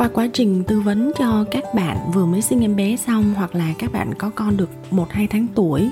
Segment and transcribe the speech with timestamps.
[0.00, 3.54] Qua quá trình tư vấn cho các bạn vừa mới sinh em bé xong hoặc
[3.54, 5.90] là các bạn có con được 1-2 tháng tuổi,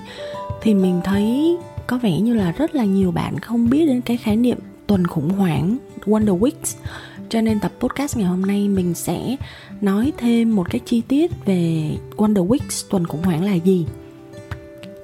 [0.62, 4.16] thì mình thấy có vẻ như là rất là nhiều bạn không biết đến cái
[4.16, 6.76] khái niệm tuần khủng hoảng, Wonder Weeks.
[7.28, 9.36] Cho nên tập podcast ngày hôm nay mình sẽ
[9.80, 13.86] nói thêm một cái chi tiết về Wonder Weeks, tuần khủng hoảng là gì.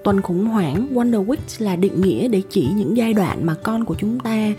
[0.05, 3.85] Tuần khủng hoảng, Wonder Weeks là định nghĩa để chỉ những giai đoạn mà con
[3.85, 4.53] của chúng ta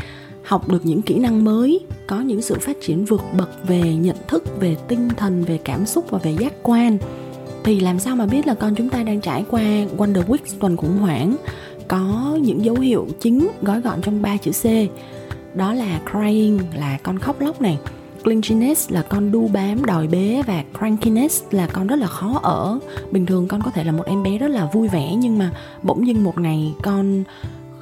[0.45, 4.15] học được những kỹ năng mới, có những sự phát triển vượt bậc về nhận
[4.27, 6.97] thức, về tinh thần, về cảm xúc và về giác quan.
[7.63, 9.61] Thì làm sao mà biết là con chúng ta đang trải qua
[9.97, 11.35] Wonder Week tuần khủng hoảng,
[11.87, 14.65] có những dấu hiệu chính gói gọn trong ba chữ C?
[15.55, 17.77] Đó là crying, là con khóc lóc này.
[18.23, 22.79] Clinginess là con đu bám đòi bế và crankiness là con rất là khó ở.
[23.11, 25.51] Bình thường con có thể là một em bé rất là vui vẻ nhưng mà
[25.83, 27.23] bỗng dưng một ngày con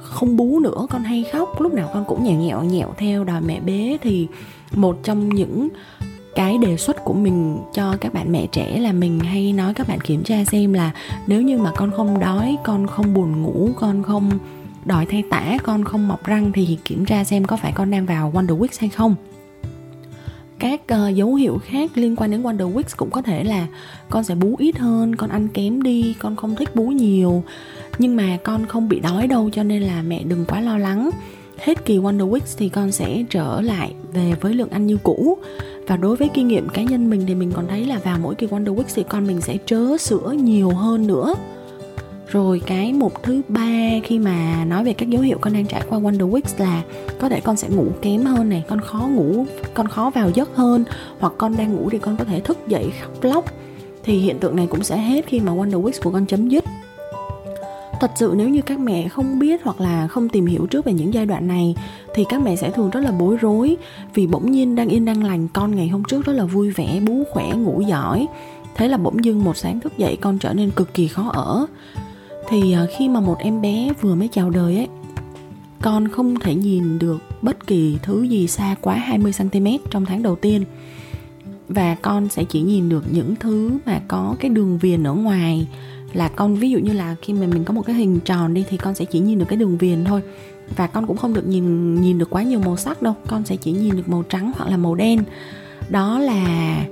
[0.04, 1.60] không bú nữa, con hay khóc.
[1.60, 3.98] Lúc nào con cũng nhẹo nhẹo nhẹo theo đòi mẹ bế.
[4.02, 4.28] Thì
[4.74, 5.68] một trong những
[6.34, 9.88] cái đề xuất của mình cho các bạn mẹ trẻ là mình hay nói các
[9.88, 10.90] bạn kiểm tra xem là
[11.26, 14.30] nếu như mà con không đói, con không buồn ngủ, con không
[14.84, 18.06] đòi thay tả, con không mọc răng thì kiểm tra xem có phải con đang
[18.06, 19.14] vào Wonder Weeks hay không
[20.58, 23.66] các uh, dấu hiệu khác liên quan đến Wonder Weeks cũng có thể là
[24.10, 27.42] con sẽ bú ít hơn, con ăn kém đi, con không thích bú nhiều.
[27.98, 31.10] Nhưng mà con không bị đói đâu cho nên là mẹ đừng quá lo lắng.
[31.58, 35.38] Hết kỳ Wonder Weeks thì con sẽ trở lại về với lượng ăn như cũ.
[35.86, 38.34] Và đối với kinh nghiệm cá nhân mình thì mình còn thấy là vào mỗi
[38.34, 41.34] kỳ Wonder Weeks thì con mình sẽ trớ sữa nhiều hơn nữa
[42.28, 45.82] rồi cái mục thứ ba khi mà nói về các dấu hiệu con đang trải
[45.88, 46.82] qua Wonder Weeks là
[47.20, 50.56] có thể con sẽ ngủ kém hơn này, con khó ngủ, con khó vào giấc
[50.56, 50.84] hơn,
[51.18, 53.44] hoặc con đang ngủ thì con có thể thức dậy khóc lóc.
[54.04, 56.64] Thì hiện tượng này cũng sẽ hết khi mà Wonder Weeks của con chấm dứt.
[58.00, 60.92] Thật sự nếu như các mẹ không biết hoặc là không tìm hiểu trước về
[60.92, 61.74] những giai đoạn này,
[62.14, 63.76] thì các mẹ sẽ thường rất là bối rối
[64.14, 67.00] vì bỗng nhiên đang yên đang lành, con ngày hôm trước rất là vui vẻ,
[67.06, 68.26] bú khỏe, ngủ giỏi.
[68.74, 71.66] Thế là bỗng dưng một sáng thức dậy con trở nên cực kỳ khó ở
[72.48, 74.88] thì à, khi mà một em bé vừa mới chào đời ấy,
[75.82, 80.22] con không thể nhìn được bất kỳ thứ gì xa quá 20 cm trong tháng
[80.22, 80.64] đầu tiên.
[81.68, 85.66] Và con sẽ chỉ nhìn được những thứ mà có cái đường viền ở ngoài.
[86.12, 88.64] Là con, ví dụ như là khi mà mình có một cái hình tròn đi
[88.68, 90.20] thì con sẽ chỉ nhìn được cái đường viền thôi.
[90.76, 93.14] Và con cũng không được nhìn nhìn được quá nhiều màu sắc đâu.
[93.26, 95.24] Con sẽ chỉ nhìn được màu trắng hoặc là màu đen.
[95.88, 96.84] Đó là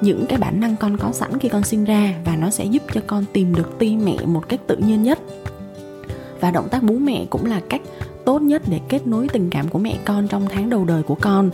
[0.00, 2.82] những cái bản năng con có sẵn khi con sinh ra và nó sẽ giúp
[2.94, 5.18] cho con tìm được ti mẹ một cách tự nhiên nhất.
[6.40, 7.80] Và động tác bú mẹ cũng là cách
[8.24, 11.14] tốt nhất để kết nối tình cảm của mẹ con trong tháng đầu đời của
[11.14, 11.50] con.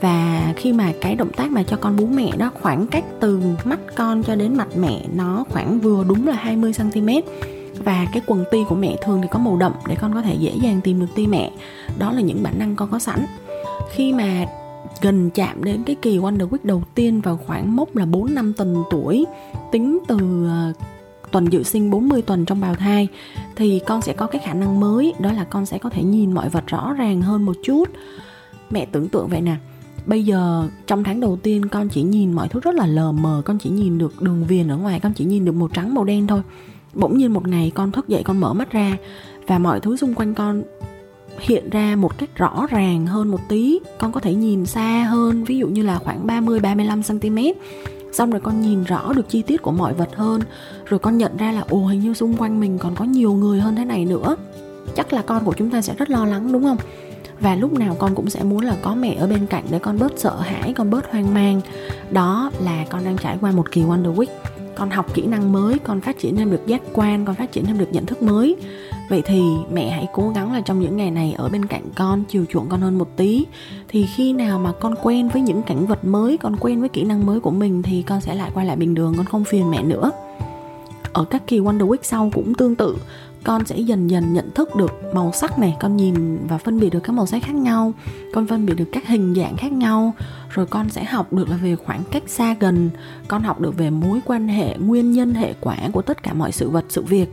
[0.00, 3.40] Và khi mà cái động tác mà cho con bú mẹ đó, khoảng cách từ
[3.64, 7.08] mắt con cho đến mặt mẹ nó khoảng vừa đúng là 20 cm
[7.84, 10.34] và cái quần ti của mẹ thường thì có màu đậm để con có thể
[10.34, 11.50] dễ dàng tìm được ti mẹ.
[11.98, 13.26] Đó là những bản năng con có sẵn.
[13.90, 14.46] Khi mà
[15.02, 18.52] gần chạm đến cái kỳ Wonder Week đầu tiên vào khoảng mốc là 4 năm
[18.56, 19.24] tuần tuổi
[19.72, 20.76] tính từ uh,
[21.30, 23.08] tuần dự sinh 40 tuần trong bào thai
[23.56, 26.32] thì con sẽ có cái khả năng mới đó là con sẽ có thể nhìn
[26.32, 27.84] mọi vật rõ ràng hơn một chút.
[28.70, 29.56] Mẹ tưởng tượng vậy nè
[30.06, 33.42] bây giờ trong tháng đầu tiên con chỉ nhìn mọi thứ rất là lờ mờ
[33.44, 36.04] con chỉ nhìn được đường viền ở ngoài con chỉ nhìn được màu trắng màu
[36.04, 36.42] đen thôi.
[36.94, 38.96] Bỗng nhiên một ngày con thức dậy con mở mắt ra
[39.46, 40.62] và mọi thứ xung quanh con
[41.40, 43.78] hiện ra một cách rõ ràng hơn một tí.
[43.98, 47.38] Con có thể nhìn xa hơn, ví dụ như là khoảng 30 35 cm
[48.12, 50.40] xong rồi con nhìn rõ được chi tiết của mọi vật hơn.
[50.84, 53.60] Rồi con nhận ra là, ồ, hình như xung quanh mình còn có nhiều người
[53.60, 54.36] hơn thế này nữa.
[54.96, 56.76] Chắc là con của chúng ta sẽ rất lo lắng, đúng không?
[57.40, 59.98] Và lúc nào con cũng sẽ muốn là có mẹ ở bên cạnh để con
[59.98, 61.60] bớt sợ hãi, con bớt hoang mang.
[62.10, 64.26] Đó là con đang trải qua một kỳ wonder week.
[64.74, 67.66] Con học kỹ năng mới, con phát triển thêm được giác quan, con phát triển
[67.66, 68.56] thêm được nhận thức mới
[69.08, 72.24] vậy thì mẹ hãy cố gắng là trong những ngày này ở bên cạnh con,
[72.28, 73.46] chiều chuộng con hơn một tí.
[73.88, 77.04] Thì khi nào mà con quen với những cảnh vật mới, con quen với kỹ
[77.04, 79.70] năng mới của mình thì con sẽ lại quay lại bình thường, con không phiền
[79.70, 80.10] mẹ nữa.
[81.12, 82.96] Ở các kỳ Wonder Week sau cũng tương tự,
[83.44, 86.90] con sẽ dần dần nhận thức được màu sắc này, con nhìn và phân biệt
[86.90, 87.92] được các màu sắc khác nhau,
[88.34, 90.14] con phân biệt được các hình dạng khác nhau,
[90.50, 92.90] rồi con sẽ học được là về khoảng cách xa gần,
[93.28, 96.52] con học được về mối quan hệ, nguyên nhân hệ quả của tất cả mọi
[96.52, 97.28] sự vật, sự việc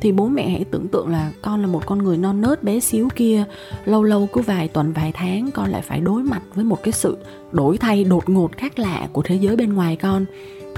[0.00, 2.80] thì bố mẹ hãy tưởng tượng là con là một con người non nớt bé
[2.80, 3.44] xíu kia,
[3.84, 6.92] lâu lâu cứ vài tuần, vài tháng con lại phải đối mặt với một cái
[6.92, 7.16] sự
[7.52, 10.24] đổi thay đột ngột khác lạ của thế giới bên ngoài con.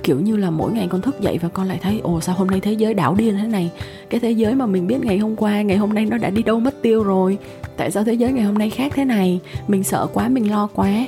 [0.02, 2.48] Kiểu như là mỗi ngày con thức dậy và con lại thấy, ồ, sao hôm
[2.48, 3.70] nay thế giới đảo điên thế này?
[4.10, 6.42] Cái thế giới mà mình biết ngày hôm qua, ngày hôm nay nó đã đi
[6.42, 7.38] đâu mất tiêu rồi?
[7.76, 9.40] Tại sao thế giới ngày hôm nay khác thế này?
[9.68, 11.06] Mình sợ quá, mình lo quá.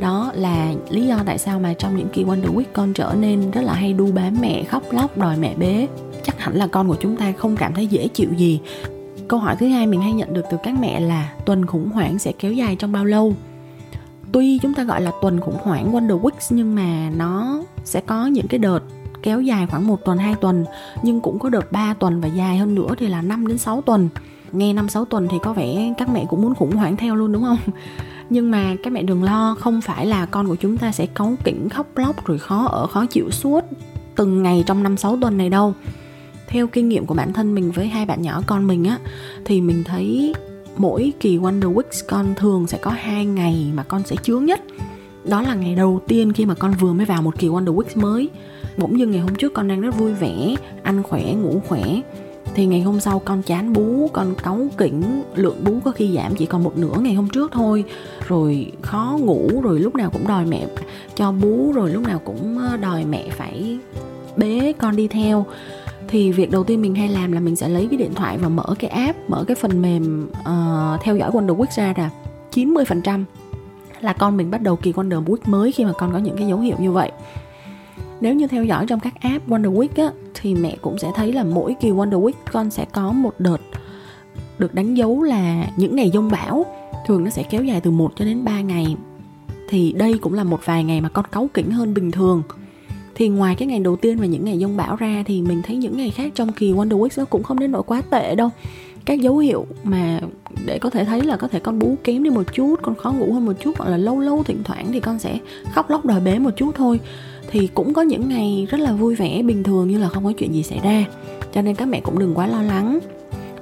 [0.00, 3.50] Đó là lý do tại sao mà trong những kỳ Wonder Week con trở nên
[3.50, 5.86] rất là hay đu bám mẹ, khóc lóc đòi mẹ bế
[6.22, 8.60] chắc hẳn là con của chúng ta không cảm thấy dễ chịu gì.
[9.28, 12.18] Câu hỏi thứ hai mình hay nhận được từ các mẹ là tuần khủng hoảng
[12.18, 13.34] sẽ kéo dài trong bao lâu?
[14.32, 18.26] Tuy chúng ta gọi là tuần khủng hoảng Wonder Weeks, nhưng mà nó sẽ có
[18.26, 18.80] những cái đợt
[19.22, 20.64] kéo dài khoảng một tuần, hai tuần,
[21.02, 23.82] nhưng cũng có đợt 3 tuần và dài hơn nữa thì là 5 đến 6
[23.82, 24.08] tuần.
[24.52, 27.32] Nghe 5 6 tuần thì có vẻ các mẹ cũng muốn khủng hoảng theo luôn,
[27.32, 27.58] đúng không?
[28.30, 31.34] Nhưng mà các mẹ đừng lo, không phải là con của chúng ta sẽ cáu
[31.44, 33.64] kỉnh, khóc lóc, rồi khó ở, khó chịu suốt
[34.16, 35.74] từng ngày trong năm, sáu tuần này đâu
[36.48, 38.98] theo kinh nghiệm của bản thân mình với hai bạn nhỏ con mình á,
[39.44, 40.34] thì mình thấy
[40.76, 44.60] mỗi kỳ Wonder Weeks con thường sẽ có hai ngày mà con sẽ chướng nhất.
[45.24, 48.00] Đó là ngày đầu tiên khi mà con vừa mới vào một kỳ Wonder Weeks
[48.00, 48.28] mới.
[48.76, 51.82] Bỗng dưng ngày hôm trước con đang rất vui vẻ, ăn khỏe, ngủ khỏe.
[52.54, 56.34] Thì ngày hôm sau con chán bú, con cáu kỉnh, lượng bú có khi giảm
[56.34, 57.84] chỉ còn một nửa ngày hôm trước thôi.
[58.28, 60.66] Rồi khó ngủ, rồi lúc nào cũng đòi mẹ
[61.14, 63.78] cho bú, rồi lúc nào cũng ờ, đòi mẹ phải
[64.36, 65.46] bế con đi theo
[66.08, 68.48] thì việc đầu tiên mình hay làm là mình sẽ lấy cái điện thoại và
[68.48, 72.10] mở cái app mở cái phần mềm uh, theo dõi Wonder Week ra là
[72.52, 73.24] 90%
[74.00, 76.46] là con mình bắt đầu kỳ Wonder Week mới khi mà con có những cái
[76.46, 77.12] dấu hiệu như vậy.
[78.20, 81.32] Nếu như theo dõi trong các app Wonder Week á, thì mẹ cũng sẽ thấy
[81.32, 83.60] là mỗi kỳ Wonder Week con sẽ có một đợt
[84.58, 86.66] được đánh dấu là những ngày dông bão
[87.06, 88.96] thường nó sẽ kéo dài từ 1 cho đến 3 ngày.
[89.68, 92.42] Thì đây cũng là một vài ngày mà con cáu kỉnh hơn bình thường
[93.18, 95.76] thì ngoài cái ngày đầu tiên và những ngày dông bão ra thì mình thấy
[95.76, 98.50] những ngày khác trong kỳ Wonder Week nó cũng không đến nỗi quá tệ đâu.
[99.04, 100.20] Các dấu hiệu mà
[100.66, 103.12] để có thể thấy là có thể con bú kém đi một chút, con khó
[103.12, 105.38] ngủ hơn một chút hoặc là lâu lâu thỉnh thoảng thì con sẽ
[105.72, 107.00] khóc lóc đòi bế một chút thôi.
[107.50, 110.32] Thì cũng có những ngày rất là vui vẻ, bình thường như là không có
[110.38, 111.04] chuyện gì xảy ra.
[111.52, 112.98] Cho nên các mẹ cũng đừng quá lo lắng.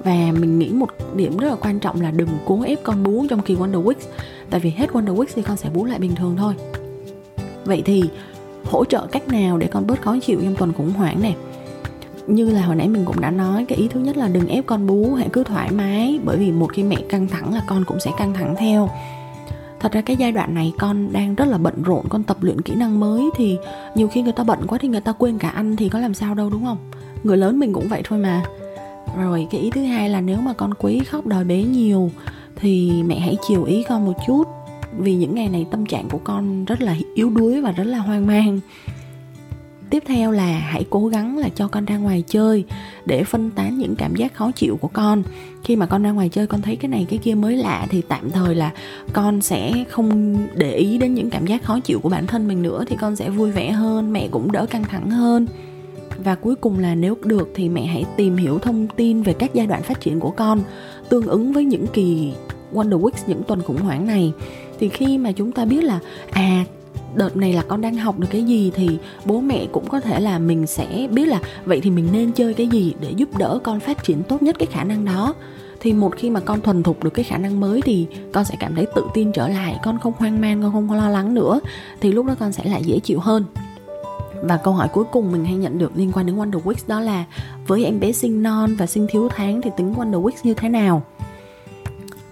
[0.03, 3.25] Và mình nghĩ một điểm rất là quan trọng là đừng cố ép con bú
[3.29, 4.07] trong kỳ Wonder Weeks.
[4.49, 6.53] Tại vì hết Wonder Weeks thì con sẽ bú lại bình thường thôi.
[7.65, 8.03] Vậy thì
[8.71, 11.35] hỗ trợ cách nào để con bớt khó chịu trong tuần khủng hoảng này
[12.27, 14.65] như là hồi nãy mình cũng đã nói, cái ý thứ nhất là đừng ép
[14.65, 17.83] con bú, hãy cứ thoải mái, bởi vì một khi mẹ căng thẳng là con
[17.85, 18.89] cũng sẽ căng thẳng theo.
[19.79, 22.61] Thật ra cái giai đoạn này con đang rất là bận rộn, con tập luyện
[22.61, 23.57] kỹ năng mới thì
[23.95, 26.13] nhiều khi người ta bận quá thì người ta quên cả ăn thì có làm
[26.13, 26.77] sao đâu, đúng không?
[27.23, 28.43] Người lớn mình cũng vậy thôi mà.
[29.17, 32.11] Rồi cái ý thứ hai là nếu mà con quý khóc đòi bé nhiều
[32.55, 34.43] thì mẹ hãy chiều ý con một chút
[34.97, 37.97] vì những ngày này tâm trạng của con rất là yếu đuối và rất là
[37.97, 38.59] hoang mang.
[39.89, 42.65] Tiếp theo là hãy cố gắng là cho con ra ngoài chơi
[43.05, 45.23] để phân tán những cảm giác khó chịu của con.
[45.63, 48.01] Khi mà con ra ngoài chơi, con thấy cái này cái kia mới lạ thì
[48.07, 48.71] tạm thời là
[49.13, 52.61] con sẽ không để ý đến những cảm giác khó chịu của bản thân mình
[52.61, 55.47] nữa thì con sẽ vui vẻ hơn, mẹ cũng đỡ căng thẳng hơn.
[56.23, 59.53] Và cuối cùng là nếu được thì mẹ hãy tìm hiểu thông tin về các
[59.53, 60.61] giai đoạn phát triển của con,
[61.09, 62.33] tương ứng với những kỳ
[62.73, 64.33] Wonder Weeks, những tuần khủng hoảng này
[64.79, 65.99] thì khi mà chúng ta biết là
[66.31, 66.65] à
[67.15, 70.19] đợt này là con đang học được cái gì thì bố mẹ cũng có thể
[70.19, 73.59] là mình sẽ biết là vậy thì mình nên chơi cái gì để giúp đỡ
[73.63, 75.33] con phát triển tốt nhất cái khả năng đó.
[75.79, 78.55] Thì một khi mà con thuần thục được cái khả năng mới thì con sẽ
[78.59, 81.59] cảm thấy tự tin trở lại, con không hoang mang, con không lo lắng nữa.
[82.01, 83.45] Thì lúc đó con sẽ lại dễ chịu hơn.
[84.41, 86.99] Và câu hỏi cuối cùng mình hay nhận được liên quan đến Wonder Weeks đó
[86.99, 87.25] là,
[87.67, 90.69] với em bé sinh non và sinh thiếu tháng thì tính Wonder Weeks như thế
[90.69, 91.03] nào?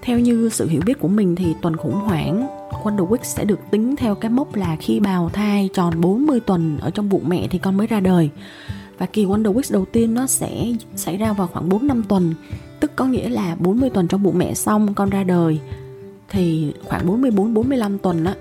[0.05, 2.47] Theo như sự hiểu biết của mình thì tuần khủng hoảng
[2.83, 6.77] Wonder Week sẽ được tính theo cái mốc là khi bào thai tròn 40 tuần
[6.81, 8.29] ở trong bụng mẹ thì con mới ra đời.
[8.97, 12.33] Và kỳ Wonder Week đầu tiên nó sẽ xảy ra vào khoảng 4 năm tuần,
[12.79, 15.59] tức có nghĩa là 40 tuần trong bụng mẹ xong con ra đời
[16.29, 18.35] thì khoảng 44 45 tuần á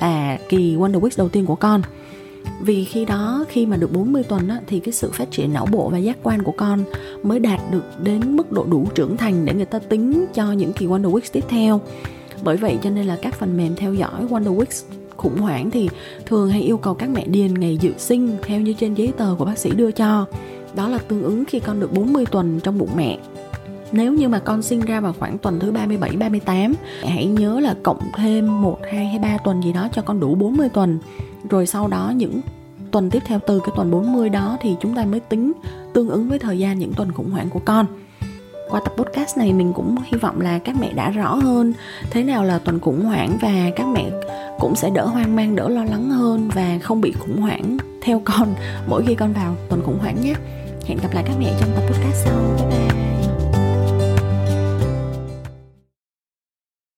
[0.00, 1.82] là kỳ Wonder Week đầu tiên của con
[2.60, 5.66] vì khi đó khi mà được 40 tuần á, thì cái sự phát triển não
[5.72, 6.84] bộ và giác quan của con
[7.22, 10.72] mới đạt được đến mức độ đủ trưởng thành để người ta tính cho những
[10.72, 11.80] kỳ Wonder Weeks tiếp theo.
[12.42, 14.84] Bởi vậy cho nên là các phần mềm theo dõi Wonder Weeks
[15.16, 15.88] khủng hoảng thì
[16.26, 19.34] thường hay yêu cầu các mẹ điền ngày dự sinh theo như trên giấy tờ
[19.38, 20.26] của bác sĩ đưa cho.
[20.74, 23.18] Đó là tương ứng khi con được 40 tuần trong bụng mẹ.
[23.92, 27.74] Nếu như mà con sinh ra vào khoảng tuần thứ 37 38 hãy nhớ là
[27.82, 30.98] cộng thêm 1 2 hay 3 tuần gì đó cho con đủ 40 tuần
[31.50, 32.40] rồi sau đó những
[32.90, 35.52] tuần tiếp theo, từ cái tuần 40 đó thì chúng ta mới tính
[35.94, 37.86] tương ứng với thời gian những tuần khủng hoảng của con.
[38.70, 41.72] Qua tập podcast này mình cũng hy vọng là các mẹ đã rõ hơn
[42.10, 44.10] thế nào là tuần khủng hoảng và các mẹ
[44.58, 48.22] cũng sẽ đỡ hoang mang, đỡ lo lắng hơn và không bị khủng hoảng theo
[48.24, 48.54] con
[48.88, 50.34] mỗi khi con vào tuần khủng hoảng nhé.
[50.86, 53.15] Hẹn gặp lại các mẹ trong tập podcast sau.